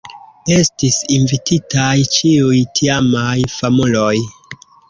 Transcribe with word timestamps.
Estis 0.53 0.97
invititaj 1.17 1.93
ĉiuj 2.15 2.65
tiamaj 2.81 3.37
famuloj. 3.61 4.13